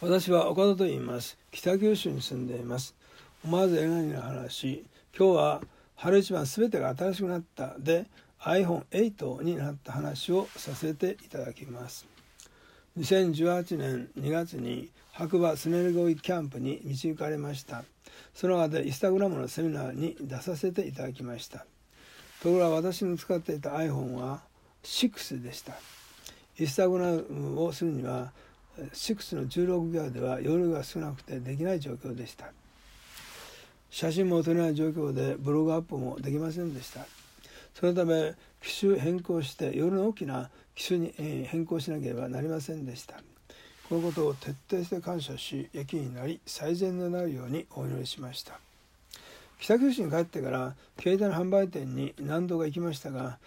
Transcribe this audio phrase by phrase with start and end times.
[0.00, 1.36] 私は岡田と言います。
[1.50, 2.94] 北九州に住んでいます。
[3.44, 4.84] 思わず映画にの話。
[5.16, 5.60] 今日は
[5.96, 7.74] 春一番すべてが新しくなった。
[7.80, 8.06] で
[8.40, 12.06] iPhone8 になった話をさせていただきます。
[12.96, 17.82] 2018年2月に白馬スネルゴイキャンプに導かれました。
[18.34, 21.66] その後でインスタグラムのセミナーに出させていただきました。
[22.40, 24.42] ところが私の使っていた iPhone は
[24.84, 25.72] 6でした。
[26.56, 28.30] インスタグラムをするには
[28.92, 32.52] 6の16ギガでは容量が少なくてできない状況でした。
[33.90, 37.06] 写真も撮れない状況でブログアップもできませんでした。
[37.74, 41.12] そのため機種変更して夜の大きな機種に
[41.46, 43.16] 変更しなければなりませんでした。
[43.88, 48.60] このことを徹底して感謝し駅になり最善になるようにお祈りしました。
[49.60, 53.38] 北九州に帰ってから携帯の販売店に何度か行きましたが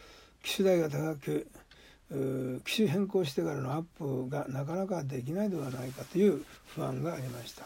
[0.43, 1.47] 機種代が高く
[2.65, 6.43] 機種変更してからのアップがなかなかできないではないかという
[6.75, 7.63] 不安がありました。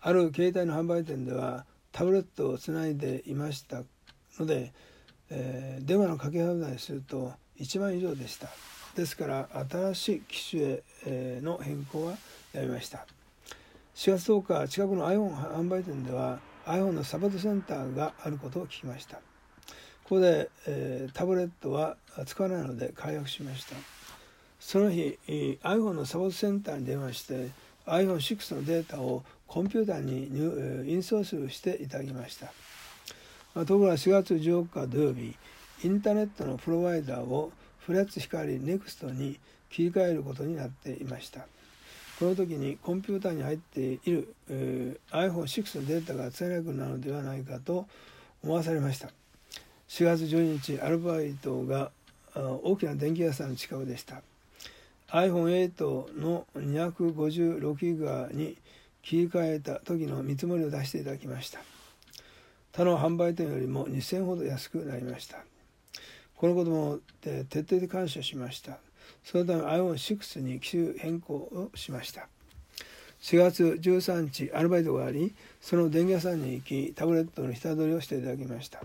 [0.00, 3.82] ある携帯の販売店ではタブレットをつないでいました
[4.38, 4.72] ので、
[5.30, 8.48] えー、電話のかけ放題すると1万以上でした。
[8.94, 12.12] ですから新しい機種への変更は
[12.52, 13.06] やめました。
[13.94, 19.20] 4月10日近くの iPhone 販売店では iPhone のサポートセンターがあることを聞きました。
[20.08, 23.76] ここで、えー、タブレットは使わないので解約しました。
[24.58, 27.50] その日 iPhone のサポートセンターに電話して
[27.84, 32.46] iPhone6 のデータをコンピューターにインストールしていただきました。
[33.66, 35.36] ところが4月14日土曜日
[35.84, 41.40] インターネットのプロバイダーをフレッツ光ネクストに切り替えることになっていました。
[42.18, 47.86] この時にコンピューターに入っている、えー、iPhone6 のデータが使えなくなるのではないかと
[48.42, 49.10] 思わされました。
[49.88, 51.90] 4月12日アルバイトが
[52.34, 54.22] 大きな電気屋さんの近くでした。
[55.10, 58.56] iPhone8 の256ギガに
[59.02, 61.60] 切り替えた時の見積もりを出していただきました。
[62.72, 65.38] 他の販売店よりも2000ほど安くなりました。
[66.36, 68.78] このことも徹底で感謝しました。
[69.24, 72.28] そのため iPhone6 に機種変更をしました。
[73.22, 78.84] 4月13日アルバイトがありその電気屋さんに行きタブレットの下取りをしていただきました。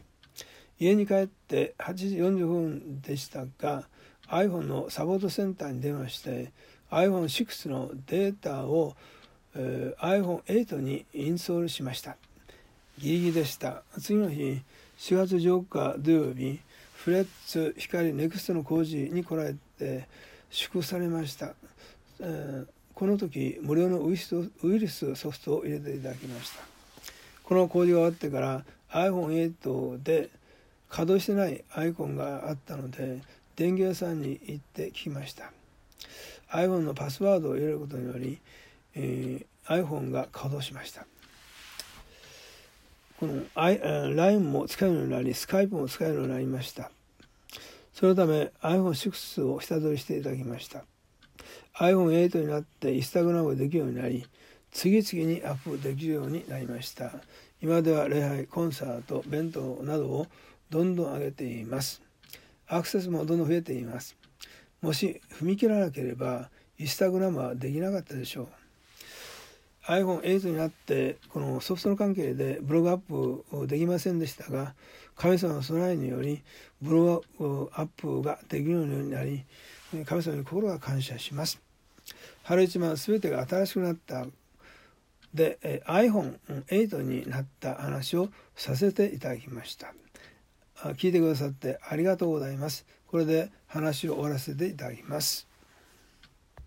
[0.79, 3.83] 家に帰って8時40分でしたが
[4.29, 6.51] iPhone のサポートセンターに電話して
[6.91, 8.95] iPhone6 のデータを、
[9.55, 12.17] えー、iPhone8 にインストールしました。
[12.99, 13.83] ギリギリでした。
[13.99, 14.61] 次の日
[14.99, 16.59] 4月14日土曜日
[16.95, 20.07] フレッツ光ネクストの工事に来られて
[20.49, 21.53] 祝福されました、
[22.19, 26.61] えー、この時無料のウイルスソフトを入れていただきました。
[27.43, 30.29] この工事が終わってから iPhone8 で
[30.89, 33.21] 稼働してないアイコンがあったので
[33.55, 35.51] 電源屋さんに行って聞きました。
[36.51, 38.39] iPhone のパスワードを入れることにより、
[38.95, 41.05] えー、iPhone が稼働しました。
[43.19, 46.91] この LINE も使えるようになり Skype も使えるようになりました。
[47.93, 50.83] そのため iPhone6 を下取りしていただきました。
[51.79, 54.27] iPhone8 になって Instagram ができるようになり
[54.71, 57.13] 次々にアップできるようになりました。
[57.61, 60.27] 今では礼拝コンサート弁当などを
[60.69, 62.01] どんどん上げています。
[62.67, 64.15] アクセスもどんどん増えています。
[64.81, 68.47] もし踏み切らなければインスタグラムはできなかったでしょう。
[69.85, 74.75] iPhone8 になってこのソフトの関係でブログアップできませんでしたが
[75.15, 76.41] 神様の備えにより
[76.81, 79.43] ブログアップができるようになり
[80.05, 81.61] 神様に心が感謝します。
[82.43, 84.25] 春一番全てが新しくなった。
[85.33, 89.93] で iPhone8 になった話をさせていただきました。
[90.91, 92.85] 聞いてくださってありがとうございます。
[93.07, 95.47] これで話を終わらせていただきます。